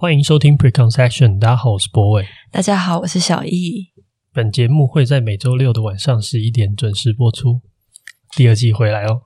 [0.00, 2.24] 欢迎收听 Preconception，大家好，我是博伟。
[2.52, 3.88] 大家好，我是小易。
[4.32, 7.62] 本节目会在每周六的晚上十一点准时播出。
[8.36, 9.22] 第二季回来哦。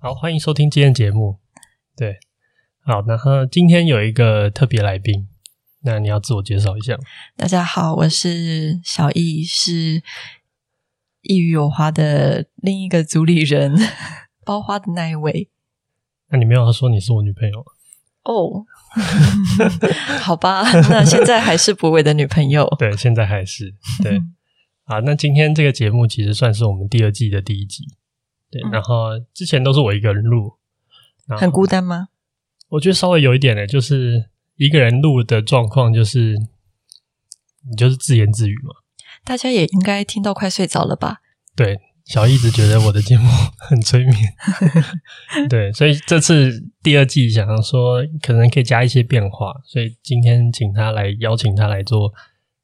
[0.00, 1.38] 好，欢迎收听今天节目。
[1.98, 2.16] 对，
[2.84, 5.26] 好，然后今天有一个特别来宾，
[5.82, 6.96] 那你要自我介绍一下。
[7.36, 10.00] 大家好，我是小易，是
[11.22, 13.74] 易语有花的另一个组里人，
[14.46, 15.50] 包花的那一位。
[16.28, 17.58] 那你没有要说你是我女朋友
[18.22, 18.64] 哦？Oh.
[20.22, 22.72] 好吧，那现在还是柏伟的女朋友。
[22.78, 24.22] 对，现在还是对。
[24.86, 27.84] 啊，那今天这个节目其实算是我们第二季的第一集。
[28.52, 30.57] 对，然后之前都是我一个人录。
[31.36, 32.08] 很孤单吗？
[32.70, 36.36] 我觉得稍微有一点呢，就是一个人录的状况，就是
[37.68, 38.74] 你就是自言自语嘛。
[39.24, 41.18] 大家也应该听到快睡着了吧？
[41.56, 44.16] 对，小易一直觉得我的节目很催眠。
[45.50, 52.12] 对，所以这次第二季想要说，可能可以加一些变化，所以今天请他来邀请他来做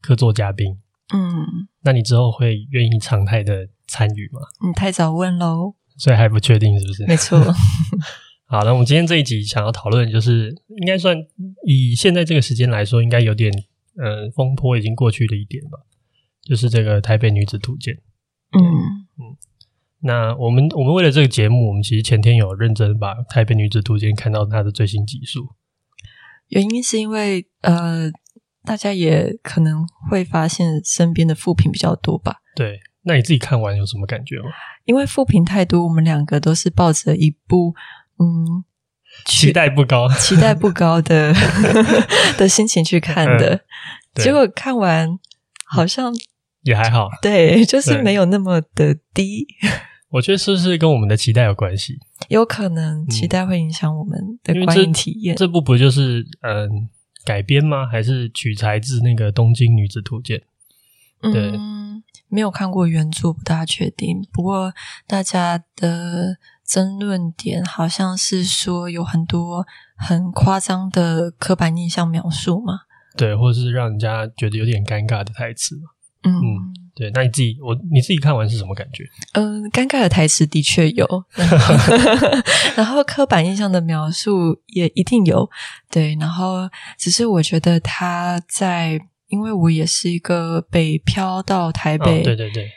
[0.01, 0.78] 客座嘉宾。
[1.12, 4.41] 嗯，那你之后会愿意常态的参与吗？
[4.67, 7.06] 你太早问喽，所以还不确定是不是？
[7.06, 7.39] 没错。
[8.47, 11.17] 好，那我们今天这一集想要讨论，就是应该算
[11.67, 13.50] 以现在这个时间来说，应该有点
[13.97, 15.78] 呃风波已经过去了一点吧，
[16.42, 17.95] 就是这个《台北女子图鉴》。
[18.53, 18.61] 嗯
[19.19, 19.37] 嗯，
[20.03, 25.48] 那我们我们为了这个节目，我们其实前天有认真把《台北女子图鉴》看到它的最新集数。
[26.48, 28.11] 原因是因为呃，
[28.62, 32.42] 大家也可能会发现身边的负评比较多吧？
[32.55, 34.50] 对，那你自己看完有什么感觉吗？
[34.84, 37.75] 因为负评太多，我们两个都是抱着一部。
[38.19, 38.65] 嗯，
[39.27, 41.34] 期待不高，期待不高的
[42.39, 45.19] 的心情去看的，嗯、结果看完
[45.67, 46.12] 好像
[46.62, 49.47] 也还好，对，就是没有那么的低。
[50.11, 51.99] 我觉得是不是跟我们的期待有关系？
[52.28, 55.34] 有可能期待会影响我们的观影体验。
[55.34, 56.88] 这部不就是嗯
[57.25, 57.87] 改编吗？
[57.87, 60.43] 还是取材自那个《东京女子图鉴》？
[61.33, 64.25] 对，嗯，没有看过原著，不大确定。
[64.33, 64.72] 不过
[65.06, 66.37] 大家的。
[66.66, 69.66] 争论点好像是说有很多
[69.97, 72.80] 很夸张的刻板印象描述嘛？
[73.16, 75.82] 对，或者是让人家觉得有点尴尬的台词嘛？
[76.25, 76.42] 嗯，嗯，
[76.94, 77.10] 对。
[77.10, 79.04] 那你自己，我你自己看完是什么感觉？
[79.34, 81.06] 嗯、呃，尴尬的台词的确有，
[82.75, 85.48] 然后刻板印象的描述也一定有。
[85.91, 88.98] 对，然后只是我觉得他在，
[89.28, 92.70] 因为我也是一个北漂到台北，哦、对对对，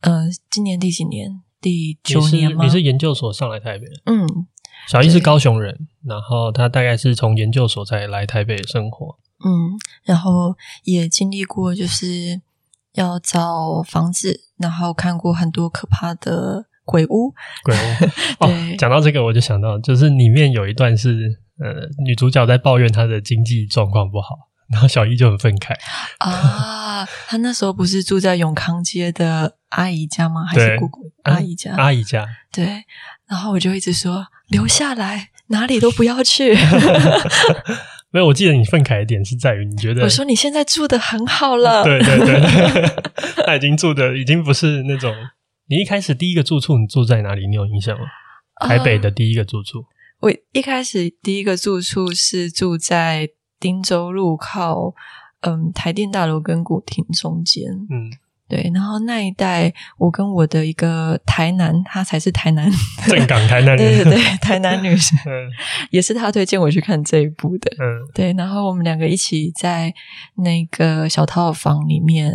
[0.00, 1.42] 呃，今年第几年？
[1.64, 2.62] 第九年吗？
[2.62, 3.92] 你是研究所上来台北的？
[4.04, 4.46] 嗯，
[4.86, 9.16] 小易是高雄人，然后他大概是从研究所才来台北生活。
[9.42, 12.42] 嗯，然后也经历过就是
[12.92, 17.32] 要找房子，然后看过很多可怕的鬼屋。
[17.64, 17.78] 鬼屋
[18.44, 24.50] 哦，讲到这个我就想到，就是里面有一段是呃女主角在抱怨她的经济状况不好。
[24.74, 25.72] 然后小姨就很愤慨
[26.18, 27.06] 啊！
[27.28, 30.44] 他那时候不是住在永康街的阿姨家吗？
[30.44, 31.76] 还是姑姑阿姨家？
[31.76, 32.26] 阿姨家。
[32.50, 32.82] 对。
[33.28, 36.56] 然后我就一直说留下来，哪里都不要去。
[38.10, 41.84] 没有，我记得你愤慨的点是在于你觉得我说你现在住的很好了。
[41.84, 42.90] 对对对，
[43.46, 45.14] 他已经住的已经不是那种。
[45.68, 47.46] 你一开始第一个住处你住在哪里？
[47.46, 48.06] 你有印象吗？
[48.66, 49.82] 台北的第一个住处。
[49.82, 49.86] Uh,
[50.22, 53.28] 我一开始第一个住处是住在。
[53.60, 54.94] 汀州路靠
[55.40, 58.10] 嗯台电大楼跟古亭中间，嗯，
[58.48, 62.70] 对，然后那一带我跟我的一个台南，他才是台南
[63.06, 65.50] 正港台南人， 对对对，台南女生， 嗯，
[65.90, 69.92] 也是他推荐我去看这一部的，嗯，对，然后我们两个一起在
[70.36, 72.32] 那个小套房里面，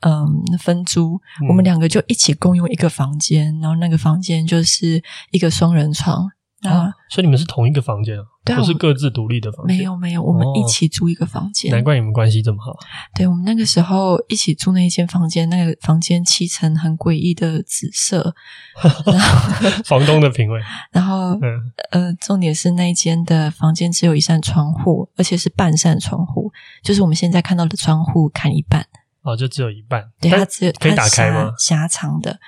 [0.00, 0.26] 嗯，
[0.58, 6.28] 分租，嗯，我们两个就一起共用一个房间，然后那个房间就是一个双人床。
[6.62, 8.24] 啊，所以你们是同一个房间啊？
[8.44, 9.76] 对，不是各自独立的房间。
[9.76, 11.70] 没有没有，我们一起租一个房间。
[11.70, 12.76] 难怪你们关系这么好。
[13.14, 18.34] 对，我们那个时候一起住那一间房间，那个房间漆成很诡异的紫色。
[18.82, 20.60] 然后房东的品味。
[20.92, 26.52] 然后，嗯呃，重点是那一间的房间只有一扇窗户，而且是半扇窗户，
[26.82, 28.86] 就是我们现在看到的窗户看一半。
[29.22, 30.02] 哦，就只有一半。
[30.18, 31.52] 对，它只有可以打开吗？
[31.58, 32.38] 狭长的。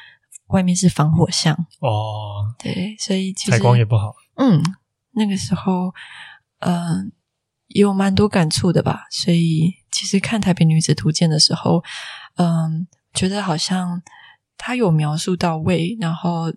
[0.52, 4.14] 外面是防火巷哦，对，所以其实采光也不好。
[4.36, 4.62] 嗯，
[5.12, 5.92] 那个时候，
[6.60, 7.04] 嗯、呃，
[7.68, 9.06] 也有蛮多感触的吧。
[9.10, 11.82] 所以其实看《台北女子图鉴》的时候，
[12.36, 12.70] 嗯、呃，
[13.12, 14.02] 觉得好像
[14.56, 16.52] 他有描述到位，然后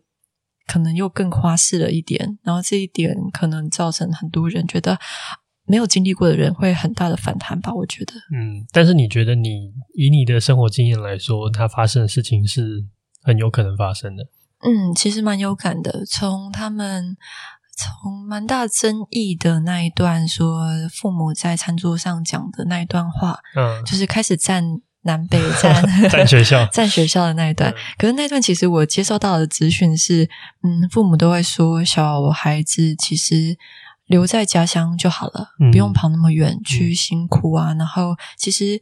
[0.68, 4.98] 可能又更花式了一点，然后这一点可能造成很多人觉得
[5.68, 7.74] 没有经历过的人会很大的反弹吧？
[7.74, 12.86] 我觉得，嗯，但是你觉得你以你的生活经验来说，它发生的事情是
[13.26, 14.24] 很有可能发生的？
[14.62, 16.06] 嗯，其实蛮有感的。
[16.06, 17.18] 从他们
[17.76, 24.82] 从蛮大争议的那一段说父母在餐桌上讲的那一段话，嗯，就是开始站。
[25.08, 30.28] 南北 站站学校 站学校的那一段，嗯、可是那段其实我接收到的资讯是，
[30.64, 33.56] 嗯，父母都会说，小孩子其实
[34.08, 37.74] 留在家乡就好了，嗯、不用跑那么远去辛苦啊。
[37.74, 38.82] 嗯、然后其实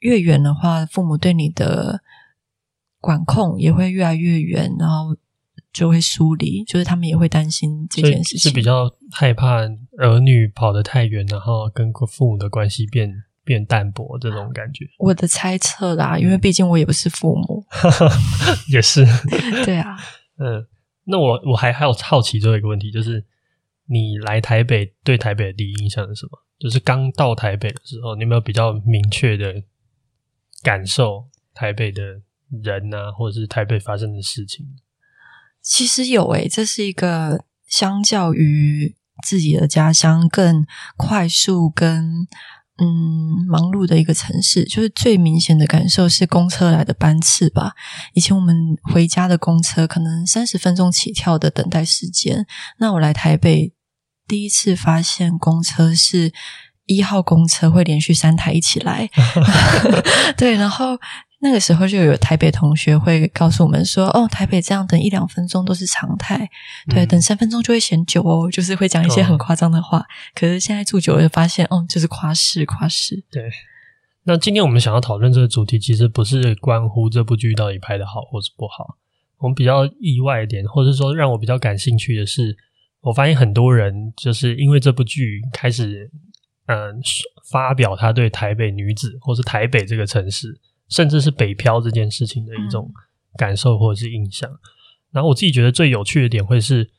[0.00, 2.00] 越远的话，父母对你的
[3.00, 5.16] 管控也会越来越远，然后
[5.72, 9.62] 就会疏离，就是他们也会担心这件事情，是比较害怕
[9.98, 13.24] 儿女跑得太远，然后跟父母的关系变。
[13.42, 17.64] 变淡薄这种感觉，我的猜测啦，因为毕竟我也不是父母，
[18.70, 19.04] 也是，
[19.64, 19.96] 对啊，
[20.38, 20.64] 嗯，
[21.04, 23.24] 那我我还还有好奇最后一个问题，就是
[23.86, 26.38] 你来台北对台北的第一印象是什么？
[26.60, 29.54] 就是刚到台北的时候，你有没有比较明确的
[30.62, 32.20] 感受台北的
[32.62, 34.66] 人啊，或者是台北发生的事情？
[35.62, 40.66] 其实有诶、欸，这是一个相较于自己的家乡更
[40.96, 42.26] 快速跟。
[42.82, 47.74] 嗯，忙碌的一个城市，就是最明显的感受是公车来的班次吧。
[48.14, 52.46] 以前我们回家的公车可能三十分钟起跳的等待时间，
[52.78, 53.74] 那我来台北
[54.26, 56.32] 第一次发现公车是
[56.86, 59.10] 一号公车会连续三台一起来
[60.38, 60.98] 对，然后。
[61.42, 66.48] 那个时候就有台北同学会告诉我们说：“哦，台北这样等一两分钟都是常态，
[66.86, 70.00] 对，嗯、等三分钟就会嫌久哦，就是会讲一些很夸张的话。
[70.00, 73.24] 哦、可是现在住久了，就发现哦，就是夸饰夸饰。
[73.30, 73.50] 对，
[74.24, 78.98] 那今天我们想要讨论这个主题，其实不是关乎这部剧到底拍得好或是不好。
[79.38, 82.54] 我们比较意外一点，或者说让我比较感兴趣的是，
[83.00, 86.10] 我发现很多人就是因为这部剧开始，
[86.66, 86.92] 嗯、呃，
[87.50, 90.60] 发表他对台北女子或是台北这个城市。”
[90.90, 92.90] 甚至是北漂这件事情的一种
[93.38, 94.58] 感受或者是印象，嗯、
[95.12, 96.90] 然后我自己觉得最有趣的点会是，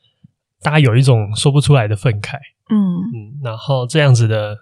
[0.62, 2.36] 大家有一种说不出来的愤慨，
[2.70, 2.76] 嗯。
[3.14, 4.56] 嗯，然后这样子的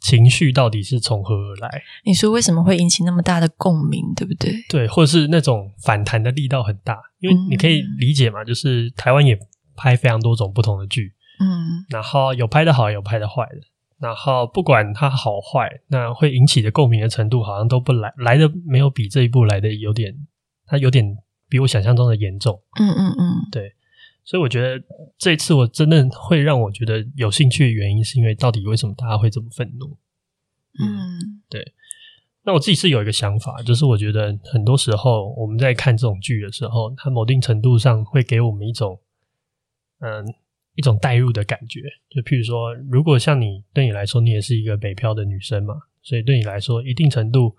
[0.00, 1.82] 情绪到底是从何而来？
[2.04, 4.52] 你说为什么会引起那么大的共鸣，对不对？
[4.68, 9.38] 对，或者是那种反弹的力道很大，因为你可以理解嘛，就是台湾也
[9.74, 13.60] 拍非常多种不同的剧，嗯，然后有拍的好，有拍的坏的。
[14.04, 20.14] 然后不管它好坏，那会引起的共鸣的程度好像都不来来的没有比这一部来的有点，
[20.66, 21.16] 它有点
[21.48, 22.60] 比我想象中的严重。
[22.78, 23.72] 嗯嗯嗯，对，
[24.22, 24.84] 所以我觉得
[25.16, 29.96] 这次我真的会让我觉得有兴趣的原因，是因为到底为什么大家会这么愤怒？
[30.78, 31.72] 嗯，对。
[32.42, 39.00] 那我自己是有一个想法，就是我觉得很多时候我们在看这种剧的时候，它某定程度上会给我们一种，
[40.00, 40.34] 嗯。
[40.74, 41.80] 一种代入的感觉，
[42.10, 47.54] 就譬如说，如果像你，对你来说，你也是一个北漂的女生嘛，所以对你来说，一定程度，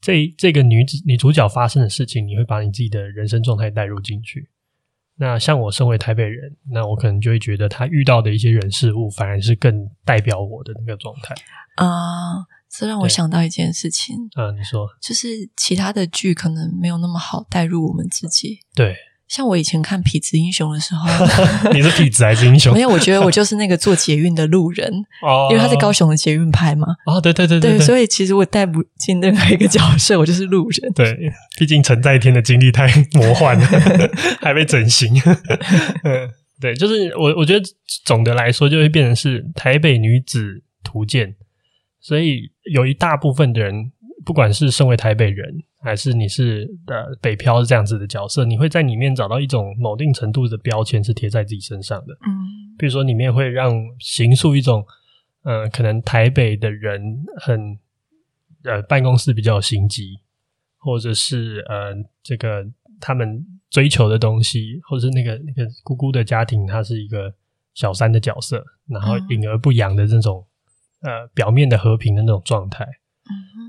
[0.00, 4.48] 这这个女子女主角发生的事情，你会把你自己的人生状态带入进去。
[5.16, 11.34] 那像我身为台北人，那我可能就会觉得他遇到的一些人事物，反而是更代表我的那个状态
[11.76, 12.46] 啊。
[12.68, 18.96] 这让我想到一件事情啊，你说，就是其他的剧可能没有那么好带入我们自己，对。
[19.30, 21.06] 像我以前看《痞子英雄》的时候，
[21.72, 22.74] 你是痞子还是英雄？
[22.74, 26.88] 没有，我觉得我就是那个坐捷运的路人， 哦，因为他在高雄的捷运拍嘛。
[27.06, 30.92] 哦，对对对对，对，所以其实我带不进任何一个角色，我就是路人。
[30.94, 33.66] 对，毕竟陈在天的经历太魔幻了，
[34.42, 35.14] 还被整形。
[36.02, 36.28] 嗯，
[36.60, 37.64] 对，就是我，我觉得
[38.04, 41.36] 总的来说就会变成是台北女子图鉴，
[42.00, 43.92] 所以有一大部分的人，
[44.24, 45.62] 不管是身为台北人。
[45.82, 52.12] 还是你是呃北漂这样子的角色，你会在里面找到一种某定程度的标签是贴在自己身上的。
[52.26, 54.84] 嗯，比如说里面会让形塑一种，
[55.42, 57.78] 呃，可能台北的人很
[58.64, 60.18] 呃办公室比较有心机，
[60.76, 62.66] 或者是呃这个
[63.00, 67.32] 他们追求的东西，或者是那个那个姑姑的家庭，他是一个
[67.72, 70.44] 小三的角色，然后隐而不扬的这种
[71.00, 72.86] 呃表面的和平的那种状态。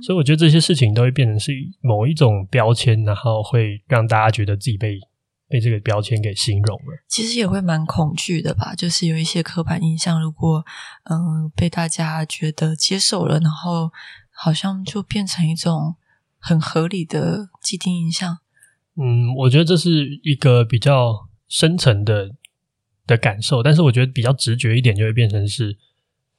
[0.03, 1.51] 所以我觉得这些事情都会变成是
[1.81, 4.99] 某一种标签，然后会让大家觉得自己被
[5.47, 7.03] 被这个标签给形容了。
[7.07, 10.65] 其实也会蛮恐惧的吧，就是有一些刻板印象，如果
[11.03, 13.91] 嗯、呃、被大家觉得接受了，然后
[14.31, 15.95] 好像就变成一种
[16.39, 18.39] 很合理的既定印象。
[18.95, 22.31] 嗯，我觉得这是一个比较深层的
[23.05, 25.77] 的感受，但是我觉得比较直觉一点，就会变成是：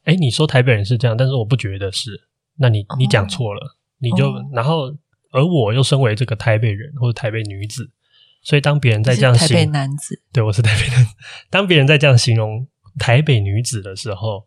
[0.05, 2.29] 哎，你说台北人是这样，但是我不觉得是。
[2.56, 4.94] 那你你讲错了，哦、你就、哦、然后，
[5.30, 7.90] 而我又身为这个台北人或者台北女子，
[8.42, 11.11] 所以当别人在这样形容台北男子，对，我是台北男子。
[11.50, 12.66] 当别人在这样形容
[12.99, 14.47] 台北女子的时候，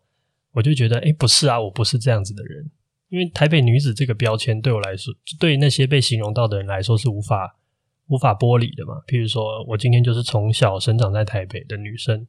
[0.52, 2.70] 我就觉得，哎，不是啊，我不是这样子的人。
[3.08, 7.56] 因为台北女子这个标签对我来说，对那些被形容到的人来说是无法
[8.08, 8.94] 无法剥离的嘛。
[9.06, 12.26] 譬如说，我今天就是从小生长在台北的女生，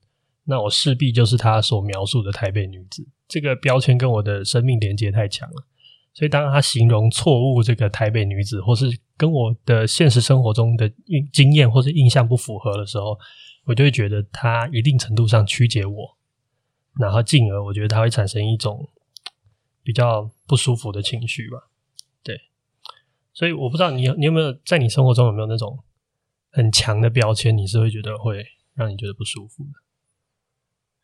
[0.48, 3.08] 那我势必就是他所描述的台北女子。
[3.28, 5.68] 这个标签跟我的生命连接太强了，
[6.14, 13.20] 所以当他形容错误这个台北女子，或是跟我的现实生活中的印经验或是印象不符合的时候，
[13.66, 16.18] 我就会觉得她一定程度上曲解我，
[17.00, 18.90] 然后进而我觉得她会产生一种。
[19.84, 21.70] 比较不舒服的情绪吧，
[22.22, 22.38] 对，
[23.34, 25.80] 所以我不知道你有你有没有在你生活中有没有那种
[26.52, 29.70] 很强的标签，你是会觉得会让你觉得不舒服的？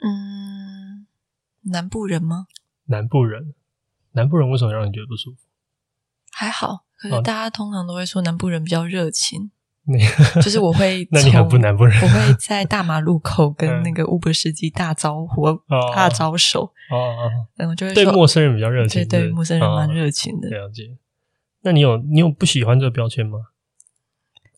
[0.03, 1.07] 嗯，
[1.71, 2.47] 南部人吗？
[2.85, 3.53] 南部人，
[4.11, 5.37] 南部人为什么让你觉得不舒服？
[6.31, 9.51] 还好，可是大家通常都会说南部人比较热情。
[9.85, 9.97] 那
[10.41, 11.93] 就是我会， 那你很不南部人。
[12.01, 15.61] 我会在大马路口跟 那个 Uber 司机大招呼、哦、
[15.93, 20.49] 大招手哦，然后就会对陌生人比较热情，对对，陌生人蛮热情的。
[20.49, 20.97] 了解。
[21.61, 23.39] 那你有你有不喜欢这个标签吗？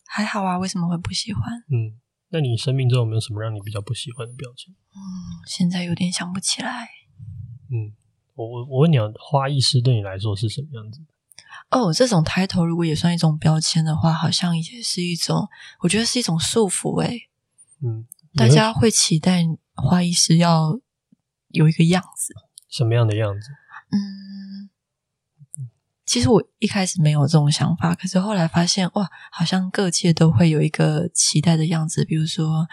[0.06, 1.42] 还好啊，为什么会不喜欢？
[1.72, 1.98] 嗯，
[2.30, 4.74] 那你生命中有没有什么让你比较不喜欢的标签？
[4.94, 4.98] 嗯，
[5.46, 6.88] 现在有点想不起来。
[7.70, 7.94] 嗯，
[8.34, 11.00] 我我我问你啊，花艺师对你来说是什么样子？
[11.70, 15.48] 哦，这种 title 如果也算一种标签的话，好像也是一种，
[15.80, 17.00] 我觉得是一种束缚。
[17.02, 17.28] 诶，
[17.82, 19.42] 嗯，大家会期待
[19.74, 20.78] 花艺师要
[21.48, 22.34] 有一个样子，
[22.68, 23.48] 什么样的样子？
[23.90, 24.70] 嗯，
[26.06, 32.68] 其实我一开始没有这种想法，可是后来发现，哇，好像各界都会有一个期待的样子，比如说，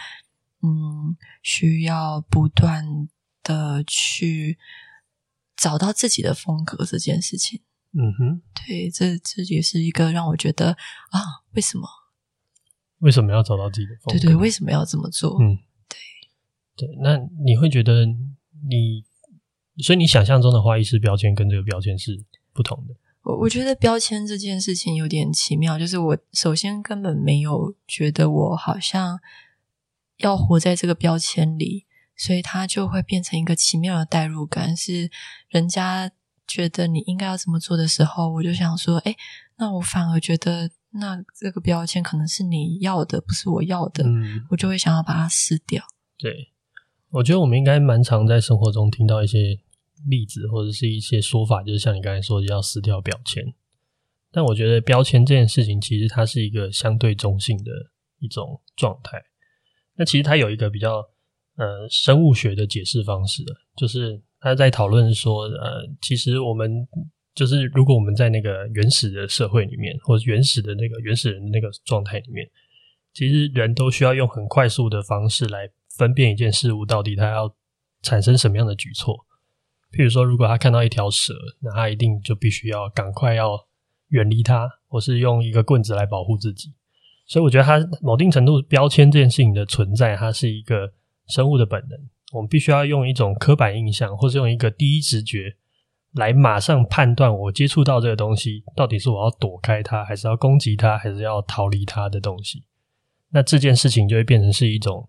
[0.61, 3.09] 嗯，需要不断
[3.41, 4.59] 的去
[5.57, 7.61] 找到自己的风格这件事情。
[7.93, 10.77] 嗯哼，对，这这也是一个让我觉得
[11.09, 11.19] 啊，
[11.53, 11.87] 为什么？
[12.99, 14.19] 为什么要找到自己的风格？
[14.19, 15.41] 对对，为什么要这么做？
[15.41, 15.57] 嗯，
[15.89, 16.97] 对对。
[17.01, 19.03] 那你会觉得你，
[19.83, 22.23] 所以你想象中的花艺师标签跟这个标签是
[22.53, 22.95] 不同的。
[23.24, 29.20] 我我觉得标签这件事情有点奇妙，就是我首先根本没有觉得我好像
[30.18, 35.10] 要活在这个标签里，所以它就会变成一个奇妙的代入感，是
[35.50, 36.12] 人家。
[36.46, 39.15] 觉得你应该要怎么做的时候，我就想说，哎，
[39.56, 45.82] 那我反而觉得，那这个标签可能是你要的，不是我要的，嗯，我就会想要把它撕掉。
[46.18, 46.51] 对，
[47.12, 49.58] 我觉得我们应该蛮常在生活中听到一些
[50.07, 53.43] 例子，或者是一些说法，就是像你刚才说的，要撕掉标签。
[54.31, 57.72] 但我觉得标签这件事情，其实它是一个相对中性的
[58.19, 59.22] 一种状态。
[59.95, 60.98] 那其实它有一个比较
[61.55, 63.43] 呃生物学的解释方式，
[63.75, 64.22] 就是。
[64.45, 66.86] 他在讨论说，呃，其实我们
[67.33, 72.45] 就是如果我们在那个原始的社会里面，或者原始的那个原始人的那个状态里面，
[73.13, 77.55] 其实人都需要用很快速的方式来分辨一件事物到底它要
[78.01, 79.25] 产生什么样的举措。
[79.93, 83.67] 譬如说，如果他看到一条蛇，那他一定就必须要赶快要
[84.09, 86.73] 远离它，或是用一个棍子来保护自己。
[87.27, 90.91] 所以，我觉得它某定程度标签这件事情的存在，它是一个
[91.27, 91.97] 生物的本能。
[92.33, 95.55] 我们必须要用一种刻板印象，或是用一个第一直觉
[96.13, 102.63] 来马上判断，我接触到这个东西到底是我要躲开它，还是要攻击它，还是要逃离它的东西。
[103.29, 105.07] 那这件事情就会变成是一种，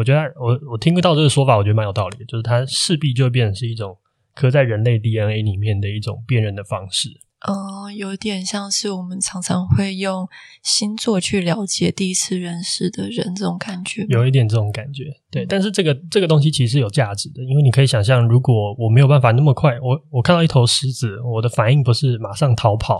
[0.00, 3.94] 我觉得我我听不到这个说法，我觉得蛮有道理的，就是它势必就会变成是一种
[4.34, 7.10] 刻在人类 DNA 里面的一种辨认的方式。
[7.40, 10.26] 呃，有点像是我们常常会用
[10.62, 15.44] 星座去了解第一次认识的人这种感觉，有一点这种感觉，对。
[15.44, 22.96] 但是这个这个东西其实是有价值的，因为你可以想象，如果我没有办法那么快，我我看到一头狮子，我的反应不是马上逃跑。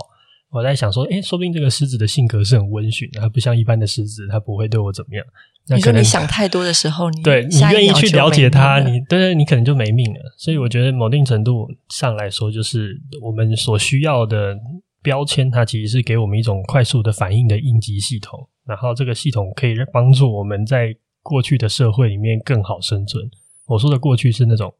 [0.51, 5.25] 我在想说，诶，说不定这个狮子的性格是很温驯的，它不像一般的狮子，它不会对我怎么样。
[5.71, 10.19] 那可能你说你想太多的时候，你对你愿意去了解他，你对对，你可能就没命了。
[10.37, 14.57] 所以我觉得某定程度上来说，就是我们所需要的
[15.01, 23.29] 标签，它其实是给我们一种快速的反应的应急系统，然后这个系统可以帮助我们在过去的社会里面更好生存。
[23.67, 24.73] 我说的过去是那种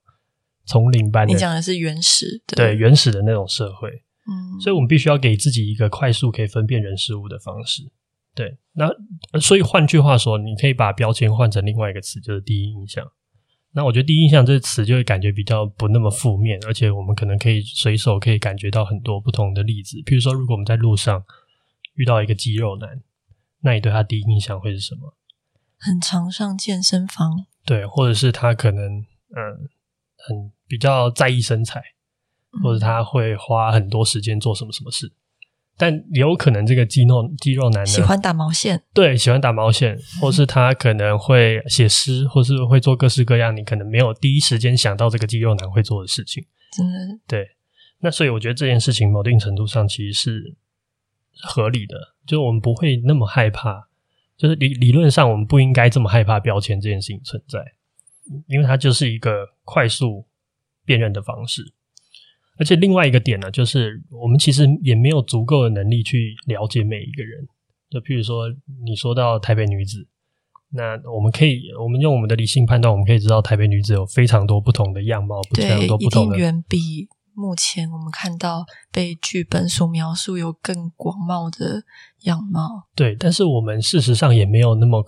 [0.65, 3.89] 丛林般的，你讲的是原始的，对原始的那种社会。
[4.27, 7.83] 嗯，所以我们必须要给自己一个快速可以分辨人事物的方式。
[8.33, 8.89] 对，那
[9.39, 13.05] 所以换句话说，你可以把标签换成另外一个词，就是第一印象。
[13.73, 19.97] 那我觉得第一印象这个词就会感觉比较不那么负面，而且我们可能可以随手可以感觉到很多不同的例子。
[20.05, 21.23] 譬如说，如果我们在路上
[21.95, 23.01] 遇到一个肌肉男，
[23.61, 25.15] 那你对他第一印象会是什么？
[25.77, 29.69] 很常上健身房，对，或者是他可能嗯
[30.17, 31.81] 很比较在意身材。
[32.61, 35.09] 或者他会花很多时间做什么什么事，
[35.81, 46.45] 但有可能这个肌肉肌肉男呢喜欢打毛线，对，喜欢打毛线，或是他可能会写诗，或是会做各式各样你可能没有第一时间想到这个肌肉男会做的事情。
[46.71, 47.47] 真的，对。
[47.97, 50.55] 那所以我觉得这件事情某定程度上其实是
[51.41, 51.95] 合理的，
[52.27, 53.87] 就是我们不会那么害怕，
[54.37, 57.59] 就是理理论上我们不应该这么害怕标签这件事情存在，
[58.45, 60.27] 因为它就是一个快速
[60.85, 61.73] 辨认的方式。
[62.61, 67.47] 而且另外一个点呢，就是我们其实也没有足够的能力去了解每一个人。
[67.89, 68.47] 就譬如说，
[68.85, 70.07] 你说到台北女子，
[70.69, 76.35] 那我们可以，我们用我们的理性判断，我们可以知道台北女子有非常多不同的样貌，非常多不同的。
[76.35, 76.77] 对，一定远比
[77.33, 81.83] 目前我们看到被剧本所描述有更广袤的
[82.25, 82.87] 样貌。
[82.95, 85.03] 对，但是我们事实上也没有那么，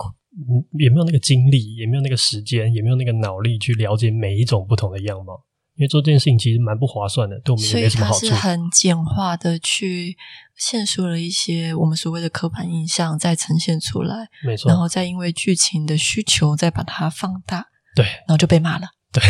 [0.76, 5.44] 也没有那个精力，也没有那个时间，也没有那个脑力去了解每一种不同的样貌。
[5.76, 8.20] 因为做这件事情其实蛮不划算的，对我们也没什么好处。
[8.20, 10.16] 所以它是很简化的去
[10.56, 14.68] 限缩了一些我们所谓的刻板印象，再呈现出来，没错。
[14.68, 17.66] 然后再因为剧情的需求，再把它放大，
[17.96, 18.86] 对，然后就被骂了。
[19.12, 19.22] 对，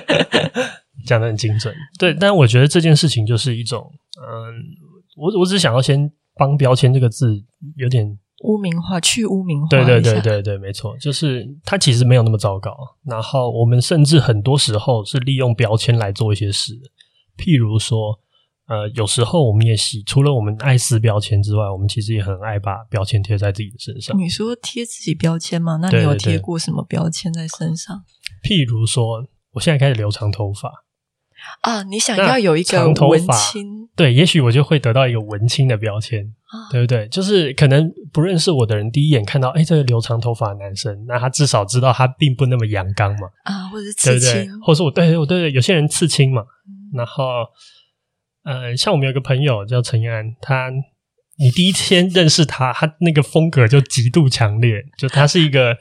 [1.06, 1.74] 讲的很精准。
[1.98, 4.54] 对，但我觉得这件事情就是一种，嗯，
[5.16, 7.42] 我我只想要先帮“标签”这个字
[7.76, 8.18] 有点。
[8.42, 9.68] 污名化，去污名化。
[9.68, 12.76] 对对对对对，没错，就是它其实没有那么糟糕。
[13.04, 16.74] 然后我们甚至很多时候是利用标签来做一些事，
[17.36, 18.18] 譬如说，
[18.66, 24.18] 呃，有时候我们也喜，除了我们爱撕标签之外，我们其实也很爱把标签贴在自己的身上。
[24.18, 25.78] 你说贴自己标签吗？
[25.80, 28.04] 那你有贴过什么标签在身上？
[28.42, 30.68] 譬如说，我现在开始留长头发
[31.62, 36.32] 啊，你想要有一个文青，对，也许我就会得到一个文青的标签。
[36.70, 37.08] 对不对？
[37.08, 43.20] 就是可能不认识我的人，第一眼看到，哎，这个留长头发的男生，那他至少知道他并不那么阳刚嘛。
[43.44, 46.42] 啊，或者是刺青，对对，或者是我对我对对，有些人刺青嘛。
[46.42, 47.24] 嗯、然后，
[48.44, 50.70] 呃，像我们有个朋友叫陈安，他
[51.38, 55.78] 你第一天认识他，他那个风格就极度强烈，就他是一个。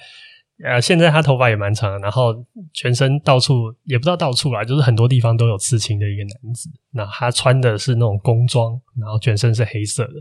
[0.64, 6.70] 呃，现在他头发也蛮长，然后全身到处也不知道到处啦，就是很多地方都有刺青的一个男子。
[6.92, 10.14] 那他穿的是那种工装，然后全身是黑色的，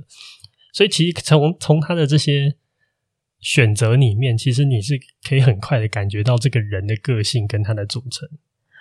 [0.72, 2.54] 所以其实从从他的这些
[3.40, 8.28] 选择里面，其实你是可以很快的感觉到这个人的个性跟他的组成。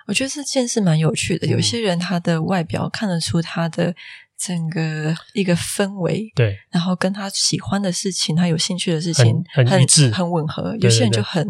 [0.07, 3.95] 我觉得这件事蛮有趣的，有些人他的外表看得出他的。
[4.39, 10.73] 整个一个氛围，对，然后跟他喜欢的事情，他有兴趣的事情，很很一致，很吻合。
[10.80, 11.45] 有些人就很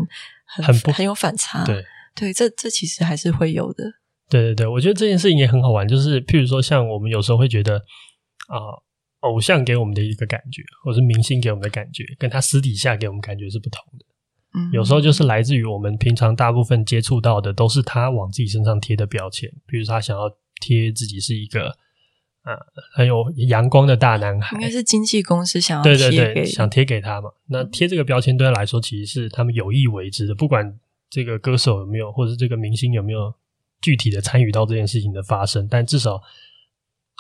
[0.45, 3.84] 很很，很有反差，对对，这这其实还是会有的。
[4.28, 7.78] 对对对，我觉得这件事情也很好玩，就是譬如说，像我们有时候会觉得
[8.47, 8.84] 啊、呃，
[9.19, 14.06] 偶像给我们的一个感觉，或是明星给我们的感觉，跟他私底下给我们感觉是不同的。
[14.56, 20.23] 嗯，有时候就是来自于我们平常大部分接触到的，都是他往自己身上贴的标签，比如说他想要
[20.60, 21.78] 贴自己是一个。
[22.53, 22.59] 啊，
[22.93, 27.29] 很有阳光的大男孩，应该是经纪公司想要贴给，对对对，想贴给他嘛。
[27.47, 30.33] 那贴这个标签对他来说，其实是他们有意为之的。
[30.33, 33.33] 不管这个歌手有没有，或者这个明星有没有
[33.81, 36.21] 具体的参与到这件事情的发生，但至少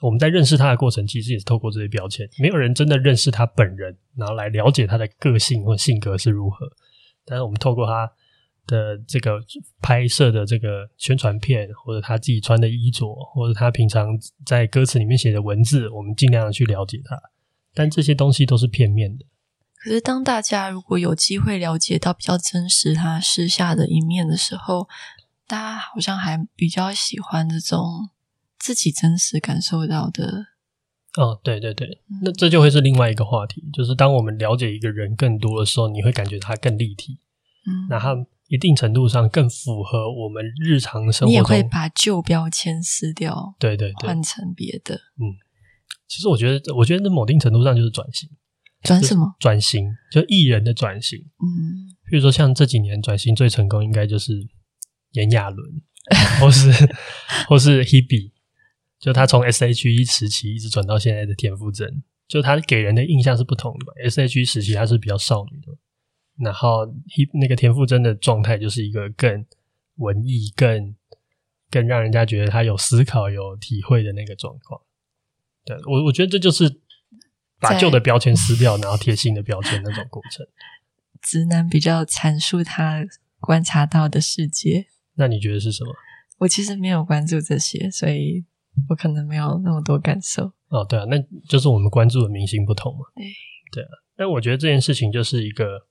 [0.01, 2.29] 我们在认识他的过程，其实也是透过这些标签。
[2.39, 6.69] 没有人真的认识他本人，然后来了解他的个性或性格是如何。
[7.25, 8.11] 但是我们透过他。
[8.69, 9.41] 的这个
[9.81, 14.07] 拍摄的这个宣传片，或者他自己穿的衣着，或者他平常
[14.45, 17.19] 在歌词里面写的文字，我们尽量的去了解他。
[17.73, 19.25] 但这些东西都是片面的。
[19.75, 24.87] 可是，当大家如果有机会了解到比较真实他私下的一面的时候，
[25.47, 28.09] 大家好像还比较喜欢这种
[28.59, 30.45] 自己真实感受到的。
[31.17, 37.19] 哦，对对对，那这就会是另外一个话题，就是当我们了解一个人更多的时候，你会感觉他更立体。
[37.65, 38.15] 嗯，那他。
[38.49, 41.29] 一定程度上更符合我们日常生活中。
[41.29, 44.95] 你也会把旧标签撕掉，对对对，换成别的。
[44.95, 45.37] 嗯，
[46.07, 48.29] 其实我觉得，我觉得在某定程度上就是转型。
[48.81, 49.35] 转什么？
[49.39, 51.19] 转型，就艺人的转型。
[51.19, 54.33] 嗯，比如说像这几年转型最成功，应该就是
[55.11, 55.57] 炎亚纶，
[56.39, 56.71] 或是
[57.49, 58.31] 或是 Hebe，
[58.99, 63.93] 就他从 S.H.E 时期一直转到现在的田馥甄，就他给人的印象是不同的嘛。
[64.09, 65.77] S.H.E 时期他是比较少女的。
[66.39, 66.85] 然后，
[67.33, 69.45] 那个田馥甄的状态就是一个更
[69.97, 70.95] 文艺、更
[71.69, 74.79] 更让人家觉得他有思考、有体会的那个状况。
[75.65, 76.79] 对，我，我觉得这就是
[77.59, 80.47] 把旧的标签撕掉，然后贴新的标签那种过程。
[81.21, 83.05] 直男比较阐述他
[83.41, 84.87] 观察到的世界。
[85.15, 85.93] 那你觉得是什么？
[86.37, 88.45] 我其实没有关注这些，所以
[88.87, 90.53] 我可能没有那么多感受。
[90.69, 91.17] 哦，对啊，那
[91.49, 93.01] 就是我们关注的明星不同嘛。
[93.13, 93.25] 对，
[93.73, 93.89] 对啊。
[94.15, 95.87] 但我觉得这件事情就是一个。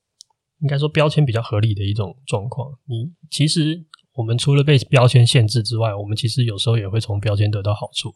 [0.61, 2.71] 应该说标签比较合理的一种状况。
[2.87, 8.15] 你其实我们除了被标签限制之外，我们其实有时候也会从标签得到好处。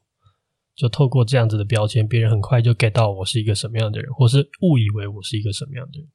[0.74, 6.09] 就透过这样子的标签，别人很快就 get 到我是一个什么样的人，或是误以为我是一个什么样的人。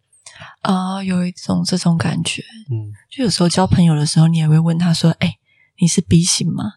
[0.62, 5.34] 啊、呃，有一种这种感觉，嗯，就有时候交朋友的时候，你也会问他说：“哎、欸，
[5.80, 6.74] 你是 B 型吗？”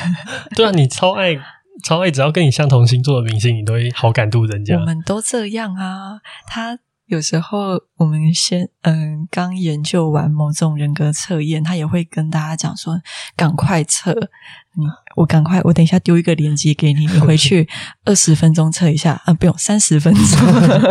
[0.56, 1.36] 对啊，你超爱
[1.84, 4.76] 超爱，只要跟你相同星座的明星，你都会好感度人家。
[4.76, 6.78] 我们都这样啊，他。
[7.06, 13.00] 有时候我们先嗯，刚研究完某种人格测验，他也会跟大家讲说
[13.36, 17.68] ：“赶快测，你我赶快，我等一下丢一个链接给你，你回去
[18.04, 20.24] 二十分钟测一下啊，不用三十分钟，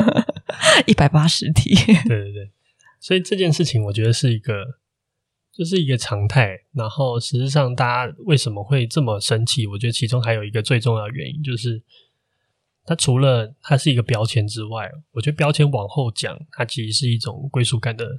[0.88, 2.51] 一百八十题。”对对对，
[3.01, 4.54] 所以这件事情我觉得是一个，
[5.54, 6.51] 就是一个常态。
[6.73, 9.67] 然后实际上，大家为什么会这么生气？
[9.67, 11.84] 我觉得其中还有一个最重要的原因就是。
[12.86, 18.15] 它除了它是一个标签之外，我觉得标签往后讲，它其实是一种归属感的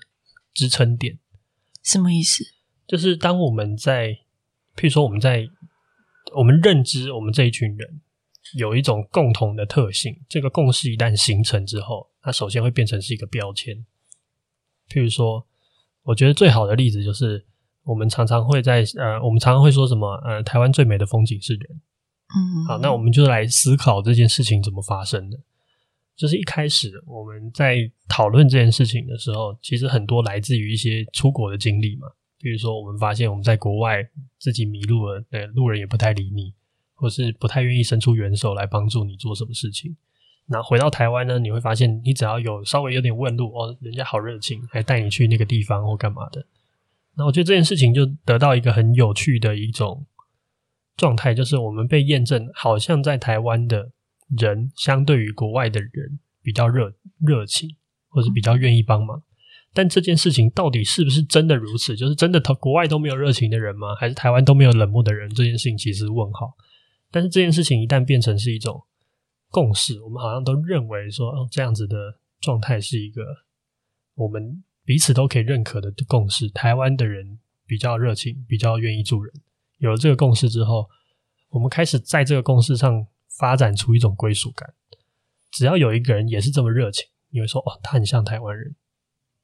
[0.52, 1.18] 支撑点。
[1.82, 2.44] 什么意思？
[2.86, 4.08] 就是当我们在，
[4.74, 5.48] 譬如说我们在
[6.34, 8.00] 我们认知我们这一群人
[8.56, 13.86] 有一种共同的特性，这个共识一旦形成之后，它首先会变成是一个标签。
[14.88, 15.46] 譬如说，
[16.02, 17.46] 我觉得最好的例子就是
[17.84, 21.80] 我们常常会在呃，我们常常会说什么呃，台湾最美的风景是人。
[22.36, 25.38] 嗯，好，那我们就来思考这件事情怎么发生的。
[26.14, 32.08] 就是一开始我们在讨论这件事情的时候，其实很多来自于一些出国的经历嘛。
[32.38, 34.06] 比如说，我们发现我们在国外
[34.38, 36.52] 自己迷路了，对，路人也不太理你，
[36.94, 39.96] 或是不太愿意伸出援手来帮助你做什么事情。
[40.46, 46.46] 那回到台湾呢，你会发现，你只要有稍微有点问路，哦，人家好热情，还带你去那个地方或干嘛的。
[47.16, 50.06] 那我觉得这件事情就得到一个很有趣的一种。
[50.96, 53.90] 状态就是我们被验证，好像在台湾的
[54.36, 57.76] 人相对于国外的人比较热热情，
[58.08, 59.22] 或是比较愿意帮忙。
[59.74, 61.94] 但这件事情到底是不是真的如此？
[61.94, 63.94] 就是真的，国外都没有热情的人吗？
[63.94, 65.28] 还是台湾都没有冷漠的人？
[65.34, 66.56] 这件事情其实问号。
[67.10, 68.82] 但是这件事情一旦变成是一种
[69.50, 73.22] 共识，我们好像都认为说，哦，这样子的状态是一个
[74.14, 76.48] 我们彼此都可以认可的共识。
[76.48, 79.34] 台湾的人比较热情，比较愿意助人。
[79.78, 80.88] 有了这个共识之后，
[81.50, 83.06] 我们开始在这个共识上
[83.38, 84.74] 发展出一种归属感。
[85.52, 88.74] 只要有一个人也是这么热情，你会说：“哦，他很像台湾人。”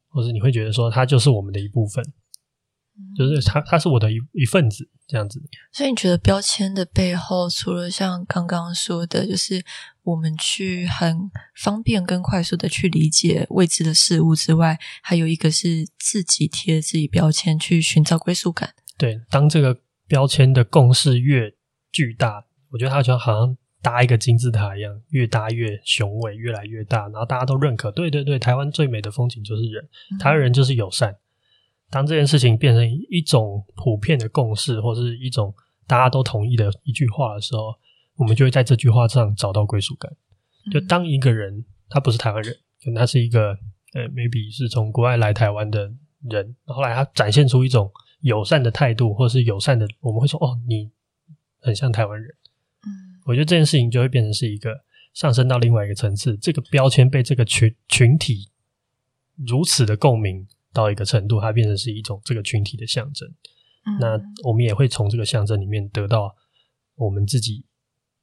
[0.09, 2.05] 或者你会觉得说：“他就是我们的一部分，
[3.17, 5.43] 就是他，他是我的一一份子。”这样子。
[5.73, 9.65] 所以你觉得标签的背后，除了像刚刚说的，就是
[10.03, 18.75] 我们去很方便跟快速的去理解未知的事物之外，还有一个是自己贴自己标签去寻找归属感。
[18.97, 19.81] 对，当这个。
[20.13, 21.51] 标签的共识越
[21.91, 27.91] 巨大，我觉得它就好像搭一个金字塔一样，越搭越雄伟，越来越大，然后大家都认可。
[27.91, 29.89] 对对对，台湾最美的风景就是人，
[30.21, 31.17] 台湾人就是友善。
[31.89, 35.55] 当这件事情变成一种普遍的共识，或是一种
[35.87, 37.73] 大家都同意的一句话的时候，
[38.17, 40.13] 我们就会在这句话上找到归属感。
[40.71, 43.57] 就当一个人他不是台湾人，可能他是一个
[43.95, 45.91] 呃，maybe 是从国外来台湾的
[46.29, 47.91] 人，后来他展现出一种。
[48.23, 50.91] 友善的态度，或是友善的，我们会说：“哦，你
[51.61, 52.35] 很像台湾人。”
[52.87, 56.37] 嗯，我觉得这件事情就会变成是一个上升到另外一个层次。
[56.37, 58.49] 这个标签被这个群群体
[59.47, 63.29] 如此的共鸣到一个程度，它变成是一种这个群体的象征。
[63.87, 66.33] 嗯，那我们也会从这个象征里面得到
[66.95, 67.65] 我们自己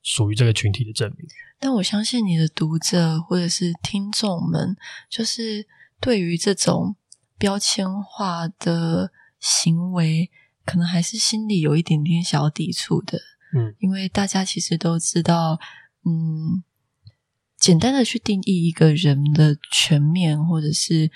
[0.01, 1.27] 属于这个群体的证明。
[1.59, 4.77] 但我相信你的读者或者是听众们，
[5.09, 5.67] 就是
[5.99, 6.95] 对于这种
[7.38, 9.12] 标签化的。
[9.39, 10.30] 行为
[10.65, 13.19] 可能还是心里有一点点小抵触的，
[13.56, 15.60] 嗯，因为大家其实都知道，
[16.06, 16.63] 嗯，
[17.58, 21.10] 简单的去定义一个人的全面，或者是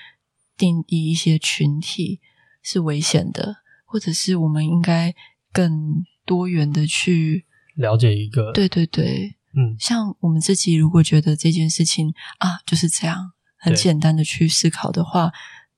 [0.57, 2.19] 定义一些群体
[2.61, 5.13] 是危险的，或者是我们应该
[5.51, 15.31] 更多元的去了解一个，对对对，嗯，像我们自己如果觉得这件事情啊就是这样，很简单的去思考的话，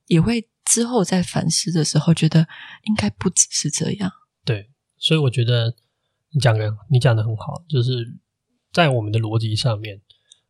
[0.08, 0.48] 也会。
[0.66, 2.48] 之后在反思的时候，觉得
[2.84, 4.12] 应该不只是这样。
[4.44, 5.76] 对，所以我觉得
[6.32, 8.18] 你讲的你讲的很好，就是
[8.74, 10.02] 在我们的逻辑上面，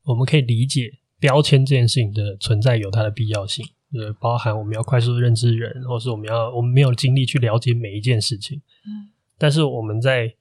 [0.04, 8.58] 我们可以理解标签这件事情的存在有它的必要性，就是包含我们要快速认知人，或是我们要我们没有精力去了解每一件事情。
[8.58, 10.36] 嗯，但是我们在，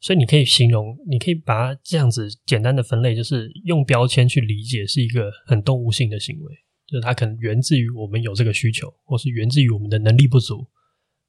[0.00, 6.58] 所以你可以形容，你可以把它这样子简单的分类，就是用标签去理解是一个很动物性的行为。
[6.86, 10.66] 就是它可能源自于我们有这个需求，或是源自于我们的能力不足，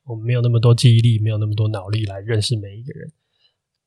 [0.05, 3.11] 我们没有那么多记忆力，没有那么多脑力来认识每一个人。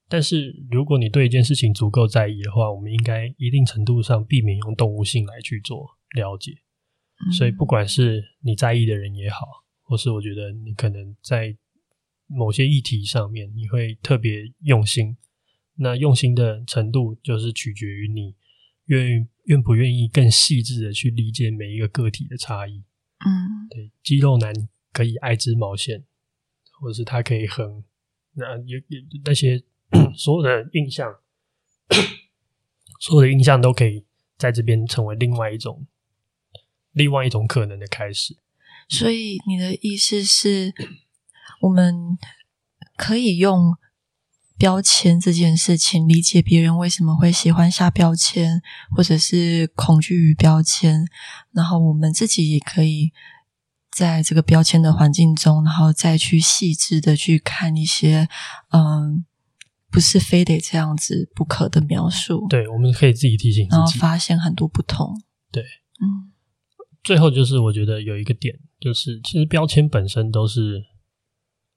[0.09, 6.53] 但是如果你对一件事情足够在意的话，我们应该一定程度上避免用动物性来去做了解。
[7.39, 9.47] 所以不管是你在意的人也好，
[9.83, 11.57] 或是我觉得你可能在
[12.27, 15.17] 某些议题上面你会特别用心，
[15.77, 18.35] 那用心的程度就是取决于你
[18.87, 22.85] 愿意愿不愿意更细致的去理解每一个个体的差异。
[23.19, 24.55] 嗯，对，肌肉男
[24.93, 26.05] 可以爱织毛线，
[26.81, 27.85] 或者是他可以很，
[28.35, 29.61] 那也也那些
[30.15, 31.13] 所有的印象，
[33.01, 34.05] 所有的印象都可以
[34.39, 35.85] 在这边成为另外一种
[36.93, 38.37] 另外一种可能的开始。
[38.89, 40.73] 所以你的意思是，
[41.63, 42.17] 我们
[42.97, 43.77] 可以用
[44.61, 48.61] 标签这件事情理解别人为什么会喜欢下标签，
[48.95, 51.07] 或者是恐惧于标签，
[51.53, 53.11] 然后我们自己也可以
[53.91, 58.29] 在这个标签的环境中，然后再去细致的去看一些，
[58.73, 59.25] 嗯，
[59.91, 62.47] 不是非得这样子不可的描述。
[62.51, 65.19] 对，我们可以自己提醒自己，然后发现很多不同。
[65.51, 66.37] 对，嗯。
[67.03, 70.83] 最后就是，我觉得有一个点，就是其实标签本身都是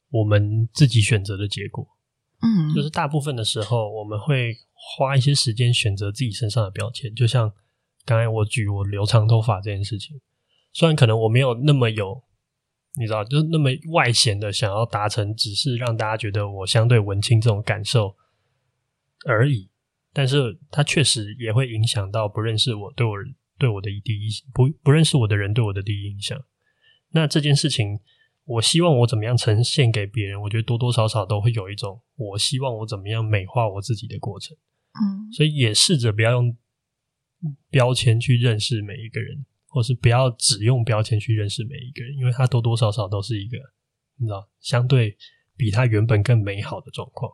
[0.10, 1.88] 我们自己选择的结果。
[2.44, 7.14] 嗯，就是大部分的时候，我们会花一些时间选择自己身上的标签。
[7.16, 7.52] 就像
[8.06, 10.20] 刚才我举我留长头发这件事情，
[10.74, 12.24] 虽然可能我没有那么有，
[12.96, 18.16] 你知道，就是那么外显的想要达成，只是让大家觉得我相对文青这种感受
[19.26, 19.70] 而已，
[20.12, 23.14] 但是它确实也会影响到不认识我对我。
[23.60, 26.44] 对我的第一不不认识我的人对我的第一印象，
[27.12, 28.00] 那这件事情，
[28.46, 30.42] 我希望我怎么样呈现给别人？
[30.42, 34.56] 我觉得多多少少都会有一种我希望我怎么样美化我自己的过程。
[34.94, 36.56] 嗯，所以也试着不要用
[37.70, 43.58] 标签去认识每一个人，或是不要只用标签去认识每一个人，因为他多多少少都是一个
[44.18, 45.18] 你知道相对
[45.58, 47.32] 比他原本更美好的状况。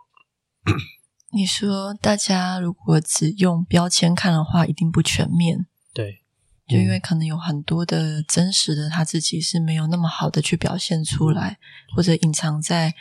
[1.31, 5.67] 你说大家如果只用标签看的话，一定不全面。
[5.93, 6.23] 对，
[6.69, 11.57] 就因为可能有很多的真实的他自己是没有那么好的去表现出来，
[11.95, 12.93] 或者隐藏在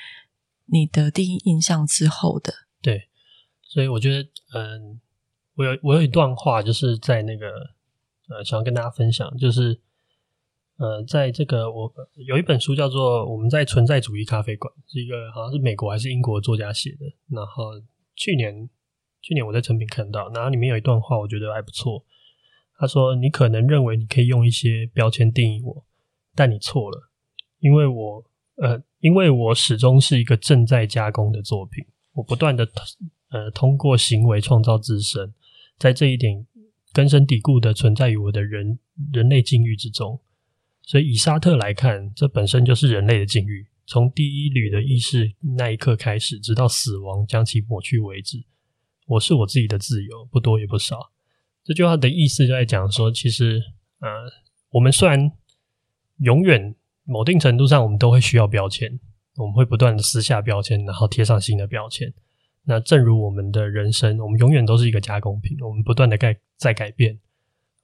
[0.65, 2.53] 你的第一印象之后的。
[2.81, 3.09] 对，
[3.63, 5.01] 所以我觉得，嗯，
[5.55, 7.47] 我有我有一段话，就是在那个
[8.29, 9.81] 呃，想要跟大家分享，就是
[10.79, 11.93] 呃，在这个我
[12.27, 17.05] 有一本书叫做《我们在存在主义咖啡馆》，是一个好像是美国还是英国作家写的。
[17.29, 17.73] 然后
[18.15, 18.69] 去年
[19.21, 22.05] 去年我在成品看到，然后里面有一段话，我觉得还不错。
[22.81, 25.85] 他说：“你可能认为你可以用一些标签定义我，
[26.37, 27.11] 但你错了，
[27.59, 28.25] 因为我
[28.63, 31.85] 呃，因为我始终是一个正在加工的作品。
[32.13, 32.69] 我不断的
[33.31, 35.35] 呃，通过行为创造自身，
[35.77, 36.47] 在这一点
[36.93, 38.79] 根深蒂固的存在于我的人
[39.13, 40.21] 人类境遇之中。
[40.83, 43.67] 所以，以沙特来看，这本身就是人类的境遇。
[43.87, 48.45] 从第一缕的意识那一刻开始，直到死亡将其抹去为止。
[49.09, 51.11] 我是我自己的自由，不多也不少。”
[51.69, 53.63] 这句话的意思就在讲说，其实，
[54.01, 54.09] 呃，
[54.71, 55.31] 我们虽然
[56.21, 58.99] 永远某定程度上，我们都会需要标签，
[59.37, 62.11] 我们会不断的撕下标签，然后贴上新的标签。
[62.65, 67.21] 那正如我们的人生，我们永远都是一个加工品，我们不断的改在改变。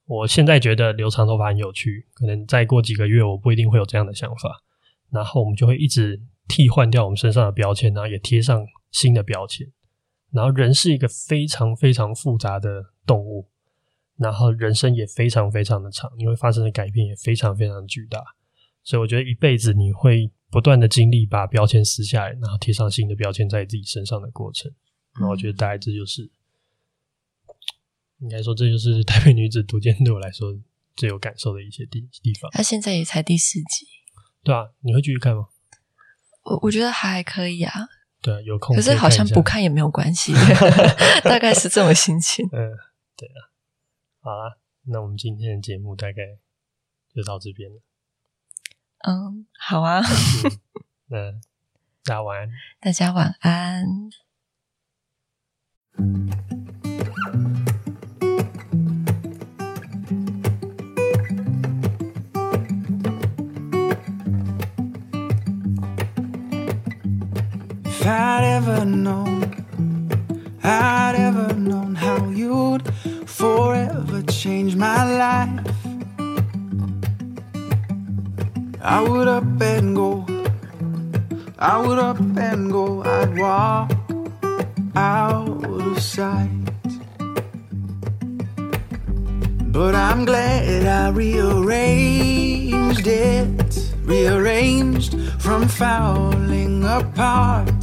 [0.07, 4.63] 我现在觉得留长头发很有趣，可能再过几个月，我不一定会有这样的想法。
[5.11, 6.19] 然后我们就会一直
[6.49, 9.71] 替换掉我们身上的标签，然后也贴上新的标签。
[10.33, 13.51] 然后人是一个非常非常复杂的动物。
[14.17, 18.23] 然后人生也非常非常的长，你会发生的改变也非常非常巨大，
[18.83, 24.71] 所以我觉得一辈子你会不断的经历把标签撕下来，然后贴上新的标签在自己身上的过程。
[25.21, 26.31] 那我觉得大概这就是，
[28.21, 30.57] 应该说这就是《台北女子图鉴》对我来说
[30.95, 32.51] 最有感受的一些地地方。
[32.53, 33.87] 他现在也才第四集，
[34.43, 35.49] 对啊，你会继续看吗？
[36.45, 37.73] 我我觉得还可以啊，
[38.21, 40.33] 对啊，有空可，可是好像不看也没有关系，
[41.25, 42.45] 大概是这种心情。
[42.53, 42.71] 嗯，
[43.17, 43.54] 对啊。
[44.25, 46.39] 好啦，那我们今天的节目大概
[47.15, 47.83] 就到这边了。
[49.07, 50.01] 嗯，好啊。
[50.01, 50.09] 嗯，
[51.09, 51.33] 那
[52.05, 52.51] 大家晚安。
[52.81, 54.09] 大家晚安。
[74.45, 75.67] change my life.
[78.83, 80.27] I would up and go.
[81.59, 83.03] I would up and go.
[83.05, 83.91] I'd walk
[84.95, 86.51] out of sight.
[89.73, 97.74] But I'm glad I rearranged it, rearranged from falling apart.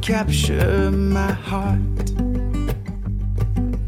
[0.00, 2.10] Capture my heart.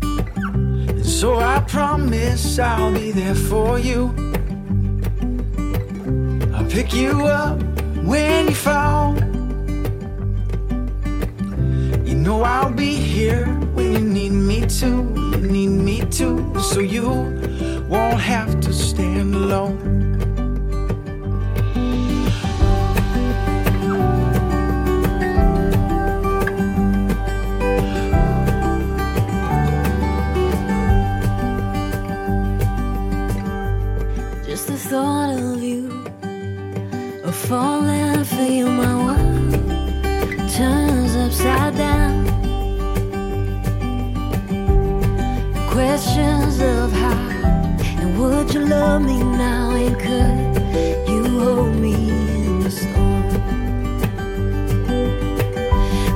[0.01, 4.15] And so I promise I'll be there for you
[6.55, 7.61] I'll pick you up
[8.05, 9.17] when you fall.
[12.07, 14.87] You know I'll be here when you need me to.
[15.33, 17.09] You need me to, so you
[17.89, 20.12] won't have to stand alone.
[48.55, 49.71] You love me now?
[49.71, 53.23] And could you hold me in the storm?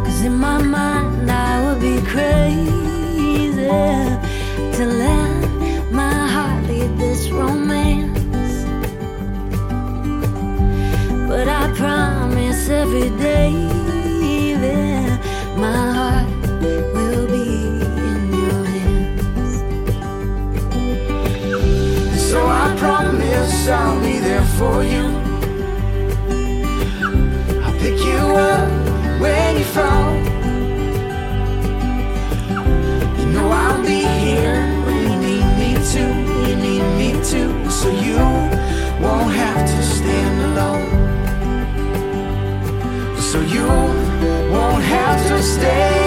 [0.04, 3.66] Cause in my mind, I would be crazy
[4.76, 8.64] to let my heart lead this romance.
[11.28, 13.95] But I promise every day
[23.68, 25.04] I'll be there for you.
[27.64, 28.68] I'll pick you up
[29.20, 30.14] when you fall.
[33.18, 36.02] You know I'll be here when you need me to.
[36.48, 38.18] You need me to, so you
[39.02, 41.06] won't have to stand alone
[43.20, 46.05] so you won't have to stay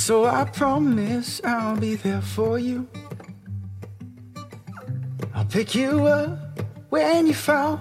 [0.00, 2.88] So I promise I'll be there for you.
[5.34, 6.38] I'll pick you up
[6.88, 7.78] when you fall.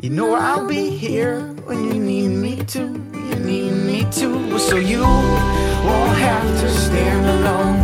[0.00, 2.80] You know I'll be here when you need me to.
[2.80, 7.78] You need me to, so you won't have to stand alone.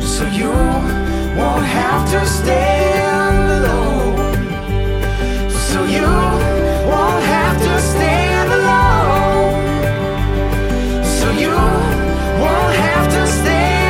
[0.00, 0.48] So you
[1.38, 4.16] won't have to stand alone.
[5.68, 6.08] So you
[6.90, 8.41] won't have to stand.
[13.44, 13.81] say